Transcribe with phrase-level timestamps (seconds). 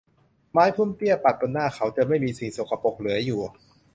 [0.51, 3.41] ไม้พุ่มเตี้ยปัดบนหน้าเขาจนไม่มีสิ่งสกปรกเหลืออยู่